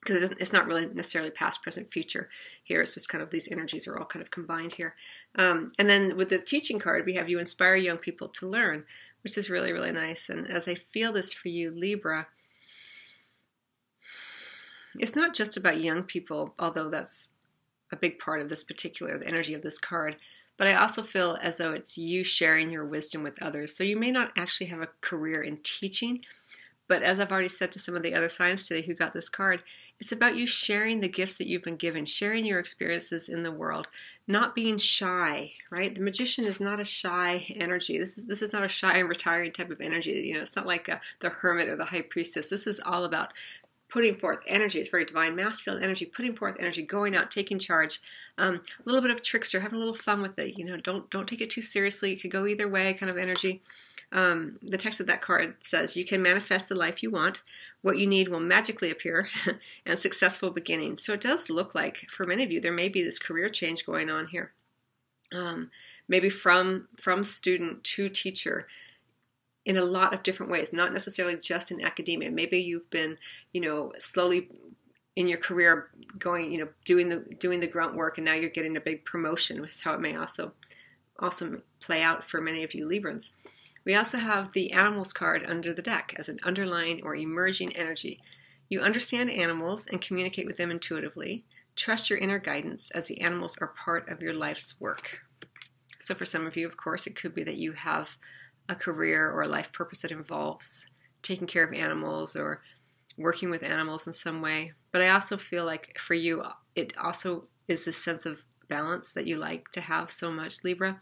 Because 0.00 0.30
it 0.30 0.38
it's 0.38 0.52
not 0.52 0.66
really 0.66 0.86
necessarily 0.86 1.30
past, 1.30 1.62
present, 1.62 1.92
future 1.92 2.28
here. 2.62 2.80
It's 2.82 2.94
just 2.94 3.08
kind 3.08 3.22
of 3.22 3.30
these 3.30 3.48
energies 3.50 3.88
are 3.88 3.98
all 3.98 4.06
kind 4.06 4.22
of 4.22 4.30
combined 4.30 4.74
here. 4.74 4.94
Um, 5.36 5.68
and 5.78 5.90
then 5.90 6.16
with 6.16 6.28
the 6.28 6.38
teaching 6.38 6.78
card, 6.78 7.04
we 7.04 7.14
have 7.14 7.28
you 7.28 7.40
inspire 7.40 7.74
young 7.74 7.98
people 7.98 8.28
to 8.28 8.48
learn, 8.48 8.84
which 9.22 9.36
is 9.36 9.50
really, 9.50 9.72
really 9.72 9.90
nice. 9.90 10.28
And 10.28 10.48
as 10.48 10.68
I 10.68 10.76
feel 10.92 11.12
this 11.12 11.32
for 11.32 11.48
you, 11.48 11.72
Libra, 11.72 12.28
it's 14.98 15.16
not 15.16 15.34
just 15.34 15.56
about 15.56 15.80
young 15.80 16.02
people, 16.02 16.54
although 16.58 16.90
that's 16.90 17.30
a 17.92 17.96
big 17.96 18.18
part 18.18 18.40
of 18.40 18.48
this 18.48 18.62
particular 18.62 19.18
the 19.18 19.26
energy 19.26 19.54
of 19.54 19.62
this 19.62 19.78
card. 19.78 20.16
But 20.56 20.66
I 20.66 20.74
also 20.74 21.02
feel 21.02 21.38
as 21.40 21.58
though 21.58 21.72
it's 21.72 21.96
you 21.96 22.24
sharing 22.24 22.70
your 22.70 22.84
wisdom 22.84 23.22
with 23.22 23.40
others. 23.40 23.76
So 23.76 23.84
you 23.84 23.96
may 23.96 24.10
not 24.10 24.32
actually 24.36 24.66
have 24.66 24.82
a 24.82 24.88
career 25.00 25.42
in 25.42 25.58
teaching, 25.62 26.24
but 26.88 27.02
as 27.02 27.20
I've 27.20 27.30
already 27.30 27.48
said 27.48 27.70
to 27.72 27.78
some 27.78 27.94
of 27.94 28.02
the 28.02 28.14
other 28.14 28.28
signs 28.28 28.66
today 28.66 28.84
who 28.84 28.94
got 28.94 29.12
this 29.12 29.28
card, 29.28 29.62
it's 30.00 30.12
about 30.12 30.36
you 30.36 30.46
sharing 30.46 31.00
the 31.00 31.08
gifts 31.08 31.38
that 31.38 31.46
you've 31.46 31.62
been 31.62 31.76
given, 31.76 32.04
sharing 32.04 32.44
your 32.44 32.58
experiences 32.58 33.28
in 33.28 33.42
the 33.42 33.52
world, 33.52 33.88
not 34.26 34.54
being 34.54 34.78
shy, 34.78 35.52
right? 35.70 35.94
The 35.94 36.02
magician 36.02 36.44
is 36.44 36.60
not 36.60 36.80
a 36.80 36.84
shy 36.84 37.44
energy. 37.56 37.98
This 37.98 38.16
is 38.16 38.24
this 38.24 38.42
is 38.42 38.52
not 38.52 38.64
a 38.64 38.68
shy 38.68 38.98
and 38.98 39.08
retiring 39.08 39.52
type 39.52 39.70
of 39.70 39.80
energy. 39.80 40.10
You 40.10 40.34
know, 40.34 40.40
it's 40.40 40.56
not 40.56 40.66
like 40.66 40.88
a, 40.88 41.00
the 41.20 41.30
hermit 41.30 41.68
or 41.68 41.76
the 41.76 41.84
high 41.84 42.02
priestess. 42.02 42.48
This 42.48 42.66
is 42.66 42.80
all 42.84 43.04
about 43.04 43.32
putting 43.88 44.16
forth 44.16 44.38
energy. 44.46 44.78
It's 44.78 44.90
very 44.90 45.04
divine 45.04 45.34
masculine 45.34 45.82
energy, 45.82 46.04
putting 46.04 46.34
forth 46.34 46.56
energy, 46.58 46.82
going 46.82 47.16
out, 47.16 47.30
taking 47.30 47.58
charge. 47.58 48.00
Um, 48.36 48.56
a 48.56 48.82
little 48.84 49.00
bit 49.00 49.10
of 49.10 49.22
trickster, 49.22 49.60
having 49.60 49.76
a 49.76 49.78
little 49.78 49.96
fun 49.96 50.22
with 50.22 50.38
it. 50.38 50.58
You 50.58 50.64
know, 50.64 50.76
don't 50.76 51.10
don't 51.10 51.28
take 51.28 51.40
it 51.40 51.50
too 51.50 51.62
seriously. 51.62 52.12
It 52.12 52.22
could 52.22 52.30
go 52.30 52.46
either 52.46 52.68
way, 52.68 52.94
kind 52.94 53.12
of 53.12 53.18
energy. 53.18 53.62
Um, 54.10 54.58
the 54.62 54.78
text 54.78 55.00
of 55.00 55.06
that 55.06 55.22
card 55.22 55.56
says, 55.64 55.96
"You 55.96 56.04
can 56.04 56.22
manifest 56.22 56.68
the 56.68 56.74
life 56.74 57.02
you 57.02 57.10
want. 57.10 57.42
What 57.82 57.98
you 57.98 58.06
need 58.06 58.28
will 58.28 58.40
magically 58.40 58.90
appear, 58.90 59.28
and 59.86 59.98
successful 59.98 60.50
beginnings." 60.50 61.04
So 61.04 61.14
it 61.14 61.20
does 61.20 61.50
look 61.50 61.74
like 61.74 62.06
for 62.10 62.24
many 62.24 62.44
of 62.44 62.52
you 62.52 62.60
there 62.60 62.72
may 62.72 62.88
be 62.88 63.02
this 63.02 63.18
career 63.18 63.48
change 63.48 63.84
going 63.84 64.10
on 64.10 64.28
here. 64.28 64.52
Um, 65.32 65.70
maybe 66.06 66.30
from 66.30 66.88
from 67.00 67.24
student 67.24 67.84
to 67.84 68.08
teacher 68.08 68.66
in 69.68 69.76
a 69.76 69.84
lot 69.84 70.14
of 70.14 70.22
different 70.22 70.50
ways, 70.50 70.72
not 70.72 70.94
necessarily 70.94 71.36
just 71.36 71.70
in 71.70 71.84
academia. 71.84 72.30
Maybe 72.30 72.58
you've 72.58 72.88
been, 72.88 73.16
you 73.52 73.60
know, 73.60 73.92
slowly 73.98 74.48
in 75.14 75.28
your 75.28 75.36
career 75.36 75.90
going, 76.18 76.50
you 76.50 76.58
know, 76.58 76.68
doing 76.86 77.10
the 77.10 77.18
doing 77.38 77.60
the 77.60 77.66
grunt 77.66 77.94
work, 77.94 78.16
and 78.16 78.24
now 78.24 78.32
you're 78.32 78.48
getting 78.48 78.78
a 78.78 78.80
big 78.80 79.04
promotion. 79.04 79.62
Is 79.62 79.82
how 79.82 79.92
it 79.92 80.00
may 80.00 80.16
also 80.16 80.52
also 81.18 81.60
play 81.80 82.02
out 82.02 82.28
for 82.28 82.40
many 82.40 82.64
of 82.64 82.74
you 82.74 82.88
Librans. 82.88 83.32
We 83.84 83.94
also 83.94 84.16
have 84.16 84.52
the 84.52 84.72
animals 84.72 85.12
card 85.12 85.44
under 85.46 85.74
the 85.74 85.82
deck 85.82 86.14
as 86.18 86.30
an 86.30 86.40
underlying 86.44 87.02
or 87.04 87.14
emerging 87.14 87.76
energy. 87.76 88.20
You 88.70 88.80
understand 88.80 89.30
animals 89.30 89.86
and 89.86 90.00
communicate 90.00 90.46
with 90.46 90.56
them 90.56 90.70
intuitively. 90.70 91.44
Trust 91.76 92.08
your 92.08 92.18
inner 92.18 92.38
guidance 92.38 92.90
as 92.92 93.06
the 93.06 93.20
animals 93.20 93.58
are 93.60 93.74
part 93.84 94.08
of 94.08 94.22
your 94.22 94.32
life's 94.32 94.80
work. 94.80 95.20
So, 96.00 96.14
for 96.14 96.24
some 96.24 96.46
of 96.46 96.56
you, 96.56 96.66
of 96.66 96.78
course, 96.78 97.06
it 97.06 97.16
could 97.16 97.34
be 97.34 97.44
that 97.44 97.56
you 97.56 97.72
have 97.72 98.16
a 98.68 98.74
career 98.74 99.30
or 99.30 99.42
a 99.42 99.48
life 99.48 99.72
purpose 99.72 100.02
that 100.02 100.10
involves 100.10 100.86
taking 101.22 101.46
care 101.46 101.64
of 101.64 101.72
animals 101.72 102.36
or 102.36 102.62
working 103.16 103.50
with 103.50 103.62
animals 103.62 104.06
in 104.06 104.12
some 104.12 104.40
way. 104.40 104.72
But 104.92 105.02
I 105.02 105.08
also 105.08 105.36
feel 105.36 105.64
like 105.64 105.98
for 105.98 106.14
you, 106.14 106.44
it 106.74 106.96
also 106.96 107.44
is 107.66 107.84
this 107.84 108.02
sense 108.02 108.26
of 108.26 108.38
balance 108.68 109.12
that 109.12 109.26
you 109.26 109.36
like 109.36 109.70
to 109.72 109.80
have 109.80 110.10
so 110.10 110.30
much, 110.30 110.62
Libra. 110.62 111.00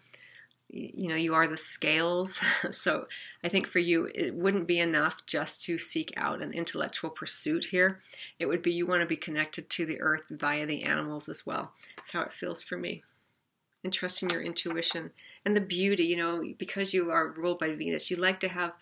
You 0.68 1.08
know, 1.08 1.14
you 1.14 1.34
are 1.34 1.46
the 1.46 1.56
scales. 1.56 2.40
so 2.72 3.06
I 3.44 3.48
think 3.48 3.66
for 3.66 3.78
you, 3.78 4.10
it 4.14 4.34
wouldn't 4.34 4.66
be 4.66 4.80
enough 4.80 5.24
just 5.26 5.64
to 5.64 5.78
seek 5.78 6.12
out 6.16 6.42
an 6.42 6.52
intellectual 6.52 7.10
pursuit 7.10 7.66
here. 7.66 8.00
It 8.38 8.46
would 8.46 8.62
be 8.62 8.72
you 8.72 8.86
want 8.86 9.02
to 9.02 9.06
be 9.06 9.16
connected 9.16 9.70
to 9.70 9.86
the 9.86 10.00
earth 10.00 10.24
via 10.30 10.66
the 10.66 10.82
animals 10.82 11.28
as 11.28 11.46
well. 11.46 11.74
That's 11.96 12.12
how 12.12 12.22
it 12.22 12.32
feels 12.32 12.62
for 12.62 12.76
me 12.76 13.02
and 13.84 13.92
trusting 13.92 14.30
your 14.30 14.42
intuition 14.42 15.12
and 15.46 15.56
the 15.56 15.60
beauty. 15.62 16.04
You 16.04 16.18
know, 16.18 16.44
because 16.58 16.92
you 16.92 17.10
are 17.10 17.28
ruled 17.28 17.58
by 17.58 17.74
Venus, 17.74 18.10
you 18.10 18.16
like 18.16 18.40
to 18.40 18.48
have 18.48 18.72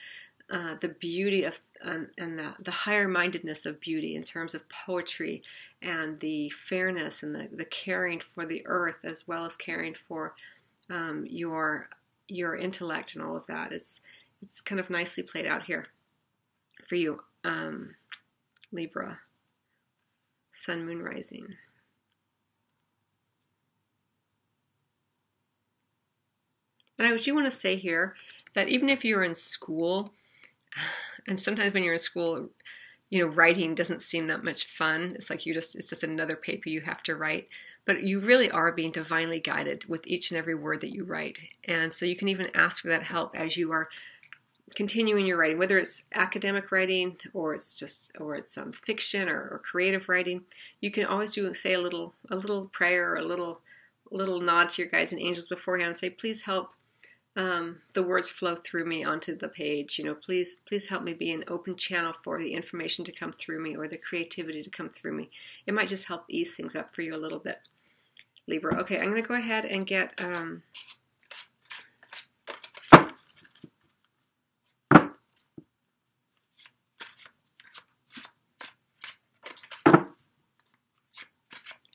uh, 0.51 0.75
the 0.81 0.89
beauty 0.89 1.45
of 1.45 1.61
um, 1.85 2.09
and 2.19 2.39
the, 2.39 2.55
the 2.65 2.71
higher 2.71 3.07
mindedness 3.07 3.67
of 3.67 3.81
beauty 3.81 4.17
in 4.17 4.25
terms 4.25 4.55
of 4.55 4.69
poetry 4.69 5.43
and 5.83 6.19
the 6.21 6.51
fairness 6.51 7.23
and 7.23 7.35
the, 7.35 7.49
the 7.53 7.65
caring 7.67 8.21
for 8.35 8.47
the 8.47 8.63
earth 8.67 9.01
as 9.05 9.29
well 9.29 9.45
as 9.45 9.57
caring 9.57 9.95
for 10.09 10.35
um, 10.91 11.27
your 11.29 11.89
your 12.29 12.57
intellect 12.57 13.15
and 13.15 13.23
all 13.25 13.37
of 13.37 13.47
that. 13.47 13.73
It's 13.73 14.01
it's 14.43 14.61
kind 14.61 14.81
of 14.81 14.91
nicely 14.91 15.23
played 15.23 15.47
out 15.47 15.65
here 15.65 15.87
for 16.87 16.97
you, 16.97 17.23
um, 17.45 17.95
Libra, 18.73 19.19
Sun, 20.53 20.85
Moon, 20.85 21.03
Rising. 21.03 21.55
And 26.99 27.09
I 27.09 27.17
do 27.17 27.35
want 27.35 27.47
to 27.47 27.51
say 27.51 27.77
here 27.77 28.15
that 28.55 28.69
even 28.69 28.89
if 28.89 29.05
you're 29.05 29.25
in 29.25 29.35
school, 29.35 30.13
and 31.29 31.41
sometimes 31.41 31.75
when 31.75 31.83
you're 31.83 31.95
in 31.95 31.99
school, 31.99 32.49
you 33.11 33.21
know, 33.21 33.33
writing 33.33 33.75
doesn't 33.75 34.03
seem 34.03 34.27
that 34.29 34.45
much 34.45 34.67
fun. 34.67 35.13
It's 35.15 35.31
like 35.31 35.47
you 35.47 35.55
just, 35.55 35.77
it's 35.77 35.91
just 35.91 36.03
another 36.03 36.37
paper 36.37 36.69
you 36.69 36.83
have 36.83 37.03
to 37.05 37.15
write. 37.15 37.49
But 37.87 38.03
you 38.03 38.19
really 38.19 38.51
are 38.51 38.73
being 38.73 38.93
divinely 38.93 39.41
guided 39.41 39.85
with 39.87 40.07
each 40.07 40.31
and 40.31 40.39
every 40.39 40.55
word 40.55 40.81
that 40.81 40.95
you 40.95 41.05
write. 41.05 41.39
And 41.65 41.95
so 41.95 42.07
you 42.07 42.17
can 42.17 42.29
even 42.29 42.49
ask 42.55 42.81
for 42.81 42.89
that 42.89 43.03
help 43.03 43.37
as 43.39 43.59
you 43.59 43.73
are 43.73 43.91
continuing 44.75 45.27
your 45.27 45.37
writing, 45.37 45.59
whether 45.59 45.79
it's 45.79 46.05
academic 46.15 46.73
writing 46.73 47.17
or 47.35 47.55
it's 47.55 47.79
just 47.79 48.11
or 48.19 48.35
it's 48.35 48.57
um, 48.57 48.73
fiction 48.73 49.29
or, 49.29 49.49
or, 49.51 49.63
creative 49.63 50.09
writing. 50.09 50.43
You 50.81 50.91
can 50.91 51.05
always 51.05 51.35
do 51.35 51.53
say 51.53 51.75
a 51.75 51.81
little 51.81 52.15
a 52.31 52.37
little 52.37 52.67
prayer 52.67 53.13
or 53.13 53.17
a 53.17 53.25
little 53.25 53.61
little 54.11 54.41
nod 54.41 54.71
to 54.71 54.83
your 54.83 54.91
guides 54.91 55.13
and 55.13 55.21
angels 55.21 55.49
beforehand 55.49 55.89
and 55.89 55.97
say, 55.97 56.11
please 56.11 56.43
help 56.43 56.71
um, 57.37 57.81
the 57.95 58.03
words 58.03 58.31
flow 58.31 58.55
through 58.57 58.85
me 58.85 59.05
onto 59.05 59.37
the 59.37 59.49
page. 59.49 59.99
You 59.99 60.05
know, 60.05 60.15
please, 60.15 60.61
please 60.67 60.87
help 60.87 61.03
me 61.03 61.15
be 61.15 61.33
an 61.33 61.45
open 61.49 61.77
channel 61.77 62.13
for 62.23 62.41
the 62.41 62.55
information 62.55 63.05
to 63.05 63.13
come 63.13 63.33
through 63.33 63.61
me 63.61 63.77
or 63.77 63.89
the 63.89 63.99
creativity 63.99 64.63
to 64.63 64.71
come 64.71 64.91
through 64.91 65.17
me. 65.17 65.31
It 65.67 65.75
might 65.75 65.89
just 65.89 66.07
help 66.07 66.25
ease 66.29 66.55
things 66.55 66.77
up 66.77 66.95
for 66.95 67.03
you 67.03 67.15
a 67.15 67.19
little 67.19 67.41
bit, 67.41 67.59
Libra. 68.47 68.77
Okay, 68.81 68.99
I'm 68.99 69.11
going 69.11 69.23
to 69.23 69.29
go 69.29 69.35
ahead 69.35 69.65
and 69.65 69.87
get. 69.87 70.21
Um, 70.23 70.63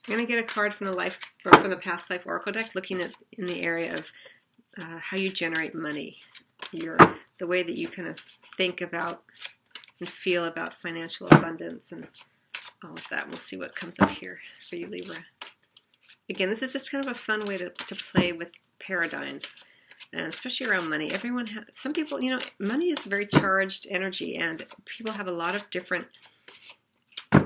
I'm 0.08 0.16
going 0.16 0.26
to 0.26 0.32
get 0.34 0.42
a 0.42 0.46
card 0.46 0.74
from 0.74 0.88
the 0.88 0.92
life 0.92 1.20
from 1.40 1.70
the 1.70 1.76
past 1.76 2.10
life 2.10 2.22
oracle 2.26 2.50
deck, 2.50 2.74
looking 2.74 3.00
at 3.00 3.12
in 3.38 3.46
the 3.46 3.62
area 3.62 3.94
of 3.94 4.10
uh, 4.80 4.98
how 4.98 5.16
you 5.16 5.30
generate 5.30 5.74
money, 5.74 6.18
your 6.72 6.96
the 7.38 7.46
way 7.46 7.62
that 7.62 7.76
you 7.76 7.88
kind 7.88 8.08
of 8.08 8.18
think 8.56 8.80
about 8.80 9.22
and 9.98 10.08
feel 10.08 10.44
about 10.44 10.74
financial 10.74 11.26
abundance 11.28 11.92
and 11.92 12.06
all 12.84 12.92
of 12.92 13.08
that. 13.10 13.28
We'll 13.28 13.38
see 13.38 13.56
what 13.56 13.74
comes 13.74 13.98
up 14.00 14.10
here 14.10 14.38
for 14.68 14.76
you, 14.76 14.88
Libra. 14.88 15.16
Again, 16.28 16.48
this 16.48 16.62
is 16.62 16.72
just 16.72 16.90
kind 16.90 17.04
of 17.04 17.10
a 17.10 17.14
fun 17.18 17.44
way 17.46 17.56
to, 17.58 17.70
to 17.70 17.94
play 17.94 18.32
with 18.32 18.52
paradigms, 18.78 19.62
and 20.12 20.26
especially 20.26 20.66
around 20.66 20.88
money. 20.88 21.10
Everyone, 21.12 21.46
has, 21.46 21.64
some 21.74 21.92
people, 21.92 22.22
you 22.22 22.30
know, 22.30 22.38
money 22.58 22.86
is 22.86 23.04
very 23.04 23.26
charged 23.26 23.86
energy, 23.90 24.36
and 24.36 24.64
people 24.84 25.12
have 25.12 25.28
a 25.28 25.32
lot 25.32 25.54
of 25.54 25.68
different 25.70 26.06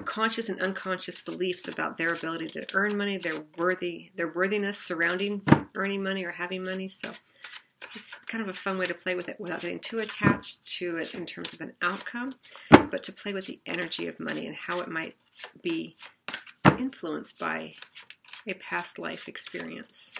conscious 0.05 0.49
and 0.49 0.61
unconscious 0.61 1.21
beliefs 1.21 1.69
about 1.69 1.97
their 1.97 2.13
ability 2.13 2.47
to 2.47 2.67
earn 2.75 2.97
money, 2.97 3.17
their 3.19 3.45
worthy, 3.57 4.11
their 4.17 4.29
worthiness 4.29 4.79
surrounding 4.79 5.43
earning 5.75 6.03
money 6.03 6.25
or 6.25 6.31
having 6.31 6.63
money. 6.63 6.89
So 6.89 7.11
it's 7.95 8.19
kind 8.27 8.43
of 8.43 8.49
a 8.49 8.55
fun 8.55 8.79
way 8.79 8.87
to 8.87 8.95
play 8.95 9.15
with 9.15 9.29
it 9.29 9.39
without 9.39 9.61
getting 9.61 9.81
too 9.81 10.01
attached 10.01 10.67
to 10.79 10.97
it 10.99 11.15
in 11.15 11.27
terms 11.27 11.53
of 11.53 11.61
an 11.61 11.73
outcome, 11.83 12.33
but 12.71 13.03
to 13.05 13.13
play 13.13 13.33
with 13.33 13.47
the 13.47 13.61
energy 13.67 14.07
of 14.07 14.19
money 14.19 14.47
and 14.47 14.57
how 14.57 14.81
it 14.81 14.89
might 14.89 15.17
be 15.63 15.97
influenced 16.79 17.39
by 17.39 17.75
a 18.47 18.55
past 18.55 18.99
life 18.99 19.29
experience, 19.29 20.13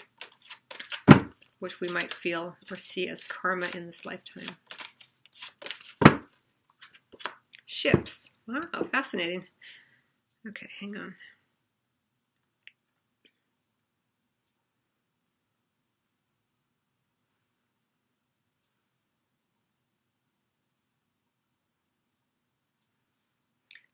which 1.59 1.79
we 1.79 1.87
might 1.87 2.13
feel 2.13 2.55
or 2.69 2.77
see 2.77 3.07
as 3.07 3.23
karma 3.23 3.67
in 3.73 3.85
this 3.85 4.05
lifetime. 4.05 4.55
Ships. 7.65 8.31
Wow, 8.47 8.83
fascinating. 8.91 9.45
Okay, 10.47 10.69
hang 10.79 10.95
on. 10.95 11.15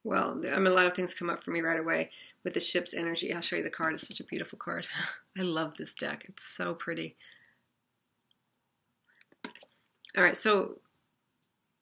Well, 0.03 0.31
I 0.51 0.57
mean, 0.57 0.67
a 0.67 0.71
lot 0.71 0.87
of 0.87 0.95
things 0.95 1.13
come 1.13 1.29
up 1.29 1.43
for 1.43 1.51
me 1.51 1.61
right 1.61 1.79
away 1.79 2.09
with 2.43 2.55
the 2.55 2.59
ship's 2.59 2.93
energy. 2.93 3.33
I'll 3.33 3.41
show 3.41 3.57
you 3.57 3.63
the 3.63 3.69
card. 3.69 3.93
It's 3.93 4.07
such 4.07 4.19
a 4.19 4.23
beautiful 4.23 4.57
card. 4.57 4.87
I 5.37 5.41
love 5.43 5.77
this 5.77 5.93
deck. 5.93 6.25
It's 6.27 6.43
so 6.43 6.73
pretty. 6.73 7.15
All 10.17 10.23
right, 10.23 10.35
so 10.35 10.80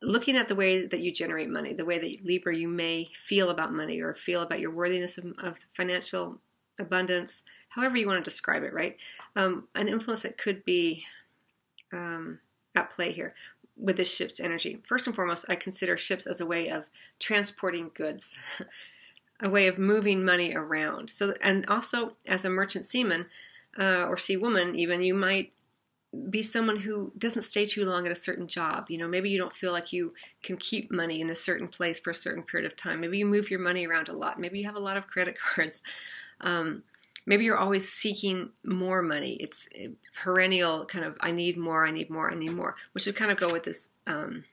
looking 0.02 0.38
at 0.38 0.48
the 0.48 0.56
way 0.56 0.86
that 0.86 1.00
you 1.00 1.12
generate 1.12 1.50
money, 1.50 1.74
the 1.74 1.86
way 1.86 2.00
that 2.00 2.26
Libra 2.26 2.56
you 2.56 2.68
may 2.68 3.10
feel 3.14 3.50
about 3.50 3.74
money 3.74 4.00
or 4.00 4.14
feel 4.14 4.42
about 4.42 4.60
your 4.60 4.72
worthiness 4.72 5.18
of, 5.18 5.26
of 5.40 5.56
financial 5.76 6.40
abundance, 6.80 7.44
however 7.70 7.98
you 7.98 8.08
want 8.08 8.24
to 8.24 8.30
describe 8.30 8.64
it, 8.64 8.74
right? 8.74 8.98
Um, 9.36 9.68
an 9.76 9.88
influence 9.88 10.24
that 10.24 10.38
could 10.38 10.64
be 10.64 11.04
um, 11.92 12.40
at 12.76 12.92
play 12.92 13.12
here 13.12 13.34
with 13.76 13.98
this 13.98 14.14
ship's 14.14 14.40
energy. 14.40 14.82
First 14.88 15.08
and 15.08 15.16
foremost, 15.16 15.46
I 15.50 15.56
consider 15.56 15.98
ships 15.98 16.28
as 16.28 16.42
a 16.42 16.46
way 16.46 16.70
of 16.70 16.86
transporting 17.20 17.92
goods, 17.94 18.38
a 19.42 19.50
way 19.50 19.68
of 19.68 19.78
moving 19.78 20.24
money 20.24 20.54
around. 20.56 21.10
So, 21.10 21.34
and 21.42 21.66
also 21.68 22.14
as 22.28 22.46
a 22.46 22.50
merchant 22.50 22.86
seaman 22.86 23.26
uh, 23.78 24.06
or 24.06 24.18
sea 24.18 24.38
woman, 24.38 24.76
even 24.76 25.02
you 25.02 25.14
might 25.14 25.54
be 26.30 26.42
someone 26.42 26.78
who 26.78 27.12
doesn't 27.18 27.44
stay 27.44 27.66
too 27.66 27.86
long 27.86 28.06
at 28.06 28.12
a 28.12 28.16
certain 28.16 28.48
job. 28.48 28.86
You 28.90 28.98
know, 28.98 29.08
maybe 29.08 29.30
you 29.30 29.38
don't 29.38 29.56
feel 29.56 29.72
like 29.72 29.94
you 29.94 30.14
can 30.42 30.58
keep 30.58 30.92
money 30.92 31.22
in 31.22 31.30
a 31.30 31.36
certain 31.36 31.68
place 31.68 32.00
for 32.00 32.10
a 32.10 32.16
certain 32.16 32.44
period 32.44 32.70
of 32.70 32.76
time. 32.76 33.00
Maybe 33.00 33.20
you 33.20 33.26
move 33.26 33.52
your 33.52 33.60
money 33.60 33.86
around 33.86 34.10
a 34.10 34.14
lot. 34.14 34.40
Maybe 34.40 34.60
you 34.60 34.66
have 34.66 34.76
a 34.76 34.80
lot 34.80 34.98
of 34.98 35.08
credit 35.08 35.38
cards. 35.56 35.84
Um, 36.42 36.84
maybe 37.26 37.46
you're 37.46 37.58
always 37.58 37.88
seeking 37.88 38.50
more 38.64 39.02
money. 39.02 39.34
It's 39.34 39.68
perennial 40.16 40.86
kind 40.86 41.06
of 41.06 41.16
I 41.22 41.32
need 41.32 41.58
more, 41.58 41.86
I 41.86 41.92
need 41.92 42.10
more, 42.10 42.32
I 42.32 42.36
need 42.36 42.54
more, 42.54 42.76
which 42.94 43.06
would 43.06 43.16
kind 43.16 43.32
of 43.32 43.40
go 43.40 43.52
with 43.52 43.66
this 43.66 43.90
um, 44.08 44.46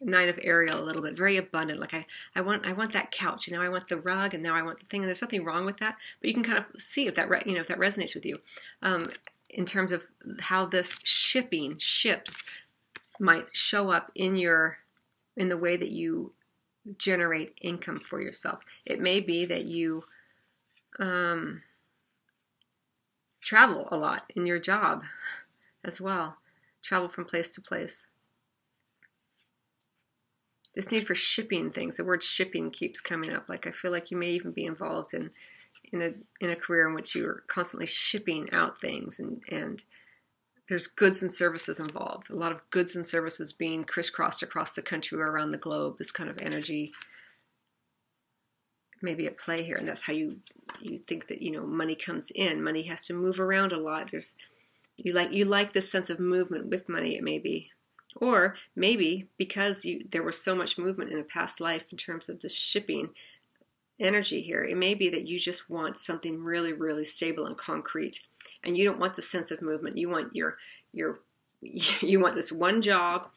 nine 0.00 0.28
of 0.28 0.38
Ariel 0.42 0.80
a 0.80 0.82
little 0.82 1.02
bit, 1.02 1.16
very 1.16 1.36
abundant. 1.36 1.78
Like 1.78 1.94
I, 1.94 2.06
I 2.34 2.40
want, 2.40 2.66
I 2.66 2.72
want 2.72 2.92
that 2.94 3.10
couch, 3.10 3.48
and 3.48 3.56
now 3.56 3.62
I 3.62 3.68
want 3.68 3.88
the 3.88 3.98
rug, 3.98 4.34
and 4.34 4.42
now 4.42 4.54
I 4.54 4.62
want 4.62 4.80
the 4.80 4.86
thing. 4.86 5.00
And 5.00 5.08
there's 5.08 5.22
nothing 5.22 5.44
wrong 5.44 5.64
with 5.64 5.78
that, 5.78 5.96
but 6.20 6.28
you 6.28 6.34
can 6.34 6.42
kind 6.42 6.58
of 6.58 6.80
see 6.80 7.06
if 7.06 7.14
that, 7.16 7.28
re- 7.28 7.42
you 7.46 7.54
know, 7.54 7.60
if 7.60 7.68
that 7.68 7.78
resonates 7.78 8.14
with 8.14 8.24
you. 8.24 8.40
Um, 8.82 9.10
in 9.52 9.66
terms 9.66 9.92
of 9.92 10.04
how 10.40 10.64
this 10.64 10.98
shipping 11.04 11.76
ships 11.78 12.42
might 13.20 13.46
show 13.52 13.90
up 13.90 14.10
in 14.14 14.36
your 14.36 14.78
in 15.36 15.48
the 15.48 15.56
way 15.56 15.76
that 15.76 15.90
you 15.90 16.32
generate 16.98 17.56
income 17.60 18.00
for 18.00 18.20
yourself. 18.20 18.60
It 18.84 19.00
may 19.00 19.20
be 19.20 19.44
that 19.46 19.64
you 19.64 20.04
um, 20.98 21.62
travel 23.40 23.88
a 23.90 23.96
lot 23.96 24.30
in 24.34 24.46
your 24.46 24.58
job 24.58 25.04
as 25.84 26.00
well, 26.00 26.36
travel 26.82 27.08
from 27.08 27.24
place 27.24 27.50
to 27.50 27.60
place. 27.60 28.06
This 30.74 30.90
need 30.90 31.06
for 31.06 31.14
shipping 31.14 31.70
things, 31.70 31.96
the 31.96 32.04
word 32.04 32.22
shipping 32.22 32.70
keeps 32.70 33.00
coming 33.00 33.32
up. 33.32 33.48
Like 33.48 33.66
I 33.66 33.70
feel 33.70 33.90
like 33.90 34.10
you 34.10 34.16
may 34.16 34.30
even 34.30 34.52
be 34.52 34.64
involved 34.64 35.12
in 35.12 35.30
in 35.92 36.02
a 36.02 36.12
in 36.40 36.50
a 36.50 36.56
career 36.56 36.88
in 36.88 36.94
which 36.94 37.14
you're 37.14 37.42
constantly 37.46 37.86
shipping 37.86 38.48
out 38.52 38.80
things 38.80 39.18
and 39.18 39.42
and 39.50 39.84
there's 40.68 40.86
goods 40.86 41.20
and 41.20 41.32
services 41.32 41.78
involved. 41.78 42.30
A 42.30 42.36
lot 42.36 42.52
of 42.52 42.60
goods 42.70 42.96
and 42.96 43.06
services 43.06 43.52
being 43.52 43.84
crisscrossed 43.84 44.42
across 44.42 44.72
the 44.72 44.80
country 44.80 45.20
or 45.20 45.30
around 45.30 45.50
the 45.50 45.58
globe. 45.58 45.98
This 45.98 46.12
kind 46.12 46.30
of 46.30 46.38
energy 46.40 46.92
maybe 49.02 49.26
at 49.26 49.36
play 49.36 49.62
here, 49.62 49.76
and 49.76 49.86
that's 49.86 50.02
how 50.02 50.12
you 50.12 50.38
you 50.80 50.98
think 50.98 51.28
that 51.28 51.42
you 51.42 51.50
know 51.50 51.66
money 51.66 51.94
comes 51.94 52.30
in. 52.34 52.62
Money 52.62 52.84
has 52.84 53.04
to 53.06 53.14
move 53.14 53.40
around 53.40 53.72
a 53.72 53.78
lot. 53.78 54.10
There's 54.10 54.36
you 54.96 55.12
like 55.12 55.32
you 55.32 55.44
like 55.44 55.72
this 55.72 55.90
sense 55.90 56.08
of 56.08 56.20
movement 56.20 56.70
with 56.70 56.88
money. 56.88 57.16
It 57.16 57.24
may 57.24 57.38
be, 57.38 57.70
or 58.16 58.54
maybe 58.76 59.28
because 59.36 59.84
you 59.84 60.00
there 60.10 60.22
was 60.22 60.42
so 60.42 60.54
much 60.54 60.78
movement 60.78 61.12
in 61.12 61.18
a 61.18 61.24
past 61.24 61.60
life 61.60 61.84
in 61.90 61.98
terms 61.98 62.28
of 62.28 62.40
the 62.40 62.48
shipping 62.48 63.10
energy 64.00 64.42
here. 64.42 64.62
It 64.62 64.76
may 64.76 64.94
be 64.94 65.08
that 65.10 65.26
you 65.26 65.38
just 65.38 65.70
want 65.70 65.98
something 65.98 66.42
really, 66.42 66.72
really 66.72 67.04
stable 67.04 67.46
and 67.46 67.56
concrete, 67.56 68.20
and 68.64 68.76
you 68.76 68.84
don't 68.84 68.98
want 68.98 69.14
the 69.14 69.22
sense 69.22 69.50
of 69.50 69.62
movement. 69.62 69.96
You 69.96 70.08
want 70.08 70.34
your 70.34 70.58
your 70.92 71.20
you 71.60 72.20
want 72.20 72.34
this 72.34 72.52
one 72.52 72.82
job 72.82 73.28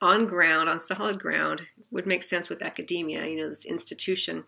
on 0.00 0.26
ground, 0.26 0.68
on 0.68 0.80
solid 0.80 1.18
ground. 1.18 1.62
Would 1.90 2.06
make 2.06 2.22
sense 2.22 2.48
with 2.48 2.62
academia, 2.62 3.26
you 3.26 3.36
know, 3.36 3.48
this 3.48 3.64
institution, 3.64 4.44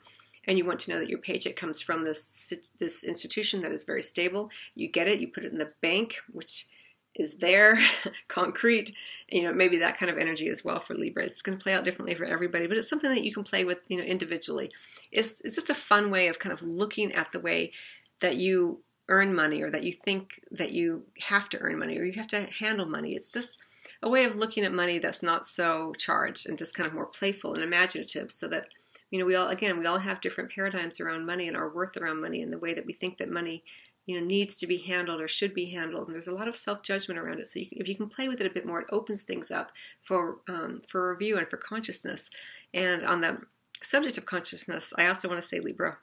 and 0.46 0.58
you 0.58 0.64
want 0.64 0.80
to 0.80 0.90
know 0.90 0.98
that 0.98 1.10
your 1.10 1.18
paycheck 1.18 1.56
comes 1.56 1.80
from 1.80 2.04
this 2.04 2.52
this 2.78 3.04
institution 3.04 3.62
that 3.62 3.72
is 3.72 3.84
very 3.84 4.02
stable. 4.02 4.50
You 4.74 4.88
get 4.88 5.08
it, 5.08 5.20
you 5.20 5.28
put 5.28 5.44
it 5.44 5.52
in 5.52 5.58
the 5.58 5.72
bank, 5.80 6.16
which 6.32 6.66
is 7.14 7.34
there, 7.34 7.78
concrete. 8.28 8.94
You 9.30 9.44
know, 9.44 9.52
maybe 9.52 9.78
that 9.78 9.98
kind 9.98 10.10
of 10.10 10.18
energy 10.18 10.48
as 10.48 10.64
well 10.64 10.80
for 10.80 10.94
Libra. 10.94 11.24
It's 11.24 11.42
going 11.42 11.58
to 11.58 11.62
play 11.62 11.74
out 11.74 11.84
differently 11.84 12.14
for 12.14 12.24
everybody, 12.24 12.66
but 12.66 12.76
it's 12.76 12.88
something 12.88 13.10
that 13.10 13.24
you 13.24 13.32
can 13.32 13.44
play 13.44 13.64
with, 13.64 13.80
you 13.88 13.98
know, 13.98 14.04
individually. 14.04 14.70
It's 15.10 15.40
it's 15.42 15.54
just 15.54 15.70
a 15.70 15.74
fun 15.74 16.10
way 16.10 16.28
of 16.28 16.38
kind 16.38 16.52
of 16.52 16.62
looking 16.62 17.12
at 17.12 17.32
the 17.32 17.40
way 17.40 17.72
that 18.20 18.36
you 18.36 18.80
earn 19.08 19.34
money 19.34 19.62
or 19.62 19.70
that 19.70 19.82
you 19.82 19.92
think 19.92 20.40
that 20.50 20.72
you 20.72 21.04
have 21.20 21.48
to 21.50 21.58
earn 21.58 21.78
money 21.78 21.98
or 21.98 22.04
you 22.04 22.12
have 22.12 22.28
to 22.28 22.46
handle 22.58 22.86
money. 22.86 23.14
It's 23.14 23.32
just 23.32 23.58
a 24.02 24.08
way 24.08 24.24
of 24.24 24.36
looking 24.36 24.64
at 24.64 24.72
money 24.72 24.98
that's 24.98 25.22
not 25.22 25.46
so 25.46 25.92
charged 25.98 26.48
and 26.48 26.58
just 26.58 26.74
kind 26.74 26.86
of 26.86 26.94
more 26.94 27.06
playful 27.06 27.54
and 27.54 27.62
imaginative 27.62 28.30
so 28.30 28.48
that 28.48 28.68
you 29.10 29.18
know 29.18 29.24
we 29.24 29.36
all 29.36 29.48
again 29.48 29.78
we 29.78 29.86
all 29.86 29.98
have 29.98 30.20
different 30.20 30.50
paradigms 30.50 31.00
around 31.00 31.26
money 31.26 31.46
and 31.46 31.56
our 31.56 31.68
worth 31.68 31.96
around 31.96 32.20
money 32.20 32.42
and 32.42 32.52
the 32.52 32.58
way 32.58 32.74
that 32.74 32.86
we 32.86 32.92
think 32.92 33.18
that 33.18 33.30
money 33.30 33.62
you 34.06 34.18
know 34.18 34.26
needs 34.26 34.58
to 34.58 34.66
be 34.66 34.78
handled 34.78 35.20
or 35.20 35.28
should 35.28 35.54
be 35.54 35.70
handled. 35.70 36.06
And 36.06 36.14
there's 36.14 36.28
a 36.28 36.34
lot 36.34 36.48
of 36.48 36.56
self-judgment 36.56 37.18
around 37.18 37.40
it. 37.40 37.48
So 37.48 37.60
you, 37.60 37.66
if 37.72 37.88
you 37.88 37.96
can 37.96 38.08
play 38.08 38.28
with 38.28 38.40
it 38.40 38.46
a 38.46 38.54
bit 38.54 38.66
more 38.66 38.80
it 38.80 38.88
opens 38.90 39.22
things 39.22 39.50
up 39.50 39.70
for 40.02 40.38
um, 40.48 40.82
for 40.88 41.10
review 41.10 41.38
and 41.38 41.48
for 41.48 41.56
consciousness. 41.56 42.30
And 42.74 43.04
on 43.04 43.20
the 43.20 43.38
subject 43.84 44.16
of 44.16 44.24
consciousness 44.24 44.92
i 44.96 45.08
also 45.08 45.28
want 45.28 45.42
to 45.42 45.46
say 45.46 45.58
libra 45.58 45.98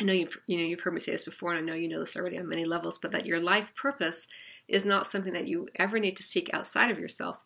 I 0.00 0.04
know 0.04 0.12
you've 0.12 0.36
you 0.46 0.58
know 0.58 0.64
you've 0.64 0.80
heard 0.80 0.94
me 0.94 1.00
say 1.00 1.12
this 1.12 1.24
before, 1.24 1.52
and 1.52 1.58
I 1.58 1.62
know 1.62 1.78
you 1.78 1.88
know 1.88 2.00
this 2.00 2.16
already 2.16 2.38
on 2.38 2.48
many 2.48 2.64
levels, 2.64 2.98
but 2.98 3.12
that 3.12 3.26
your 3.26 3.40
life 3.40 3.72
purpose 3.76 4.26
is 4.66 4.84
not 4.84 5.06
something 5.06 5.32
that 5.34 5.46
you 5.46 5.68
ever 5.76 5.98
need 5.98 6.16
to 6.16 6.22
seek 6.22 6.50
outside 6.52 6.90
of 6.90 6.98
yourself. 6.98 7.38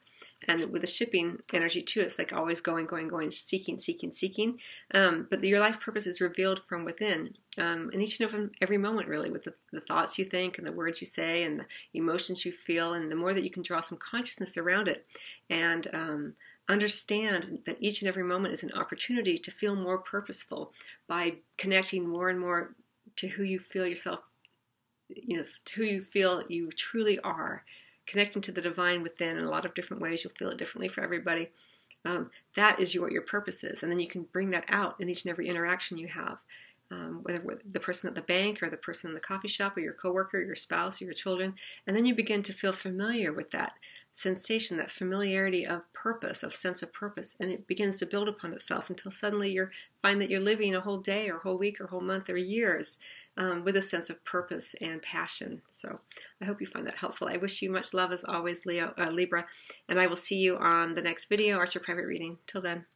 And 0.48 0.70
with 0.70 0.82
the 0.82 0.86
shipping 0.86 1.40
energy 1.52 1.82
too, 1.82 2.00
it's 2.00 2.18
like 2.18 2.32
always 2.32 2.60
going, 2.60 2.86
going, 2.86 3.08
going, 3.08 3.30
seeking, 3.30 3.78
seeking, 3.78 4.12
seeking. 4.12 4.58
Um, 4.94 5.26
but 5.30 5.42
your 5.42 5.60
life 5.60 5.80
purpose 5.80 6.06
is 6.06 6.20
revealed 6.20 6.62
from 6.68 6.84
within, 6.84 7.34
um, 7.58 7.90
in 7.92 8.00
each 8.00 8.20
and 8.20 8.50
every, 8.60 8.78
moment, 8.78 9.08
really, 9.08 9.30
with 9.30 9.44
the, 9.44 9.54
the, 9.72 9.80
thoughts 9.80 10.18
you 10.18 10.26
think 10.26 10.58
and 10.58 10.66
the 10.66 10.72
words 10.72 11.00
you 11.00 11.06
say 11.06 11.44
and 11.44 11.60
the 11.60 11.98
emotions 11.98 12.44
you 12.44 12.52
feel. 12.52 12.94
And 12.94 13.10
the 13.10 13.16
more 13.16 13.32
that 13.32 13.44
you 13.44 13.50
can 13.50 13.62
draw 13.62 13.80
some 13.80 13.98
consciousness 13.98 14.56
around 14.56 14.88
it, 14.88 15.06
and 15.48 15.88
um, 15.94 16.34
understand 16.68 17.60
that 17.66 17.78
each 17.80 18.02
and 18.02 18.08
every 18.08 18.24
moment 18.24 18.54
is 18.54 18.62
an 18.62 18.72
opportunity 18.72 19.38
to 19.38 19.50
feel 19.50 19.74
more 19.74 19.98
purposeful 19.98 20.72
by 21.06 21.34
connecting 21.56 22.06
more 22.06 22.28
and 22.28 22.40
more 22.40 22.74
to 23.16 23.28
who 23.28 23.42
you 23.42 23.58
feel 23.58 23.86
yourself, 23.86 24.20
you 25.08 25.38
know, 25.38 25.44
to 25.64 25.74
who 25.76 25.84
you 25.84 26.02
feel 26.02 26.42
you 26.48 26.70
truly 26.72 27.18
are, 27.20 27.64
connecting 28.06 28.42
to 28.42 28.52
the 28.52 28.60
divine 28.60 29.02
within 29.02 29.36
in 29.36 29.44
a 29.44 29.50
lot 29.50 29.66
of 29.66 29.74
different 29.74 30.02
ways. 30.02 30.22
You'll 30.22 30.32
feel 30.38 30.50
it 30.50 30.58
differently 30.58 30.88
for 30.88 31.02
everybody. 31.02 31.50
Um, 32.04 32.30
that 32.54 32.78
is 32.78 32.98
what 32.98 33.12
your 33.12 33.22
purpose 33.22 33.64
is. 33.64 33.82
And 33.82 33.90
then 33.90 33.98
you 33.98 34.08
can 34.08 34.26
bring 34.32 34.50
that 34.50 34.64
out 34.68 34.96
in 35.00 35.08
each 35.08 35.24
and 35.24 35.30
every 35.30 35.48
interaction 35.48 35.98
you 35.98 36.08
have. 36.08 36.38
Um, 36.92 37.20
whether 37.22 37.40
with 37.40 37.72
the 37.72 37.80
person 37.80 38.08
at 38.08 38.14
the 38.14 38.22
bank 38.22 38.62
or 38.62 38.70
the 38.70 38.76
person 38.76 39.10
in 39.10 39.14
the 39.14 39.20
coffee 39.20 39.48
shop 39.48 39.76
or 39.76 39.80
your 39.80 39.92
coworker, 39.92 40.38
or 40.38 40.42
your 40.42 40.54
spouse, 40.54 41.02
or 41.02 41.06
your 41.06 41.14
children, 41.14 41.54
and 41.86 41.96
then 41.96 42.06
you 42.06 42.14
begin 42.14 42.44
to 42.44 42.52
feel 42.52 42.72
familiar 42.72 43.32
with 43.32 43.50
that 43.50 43.72
sensation, 44.16 44.78
that 44.78 44.90
familiarity 44.90 45.66
of 45.66 45.82
purpose, 45.92 46.42
of 46.42 46.54
sense 46.54 46.82
of 46.82 46.90
purpose, 46.92 47.36
and 47.38 47.50
it 47.50 47.66
begins 47.66 47.98
to 47.98 48.06
build 48.06 48.28
upon 48.28 48.54
itself 48.54 48.88
until 48.88 49.10
suddenly 49.10 49.52
you 49.52 49.68
find 50.00 50.20
that 50.20 50.30
you're 50.30 50.40
living 50.40 50.74
a 50.74 50.80
whole 50.80 50.96
day 50.96 51.28
or 51.28 51.38
whole 51.38 51.58
week 51.58 51.80
or 51.80 51.86
whole 51.86 52.00
month 52.00 52.30
or 52.30 52.36
years 52.38 52.98
um, 53.36 53.62
with 53.62 53.76
a 53.76 53.82
sense 53.82 54.08
of 54.08 54.24
purpose 54.24 54.74
and 54.80 55.02
passion. 55.02 55.60
So 55.70 56.00
I 56.40 56.46
hope 56.46 56.62
you 56.62 56.66
find 56.66 56.86
that 56.86 56.96
helpful. 56.96 57.28
I 57.28 57.36
wish 57.36 57.60
you 57.60 57.70
much 57.70 57.92
love 57.92 58.10
as 58.10 58.24
always, 58.24 58.64
Leo 58.64 58.94
uh, 58.98 59.10
Libra, 59.10 59.44
and 59.88 60.00
I 60.00 60.06
will 60.06 60.16
see 60.16 60.38
you 60.38 60.56
on 60.56 60.94
the 60.94 61.02
next 61.02 61.26
video 61.26 61.58
or 61.58 61.66
your 61.66 61.84
private 61.84 62.06
reading. 62.06 62.38
Till 62.46 62.62
then. 62.62 62.86